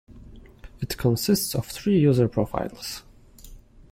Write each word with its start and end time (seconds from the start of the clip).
It 0.79 0.97
consists 0.97 1.53
of 1.53 1.67
three 1.67 1.99
user 1.99 2.27
profiles. 2.27 3.03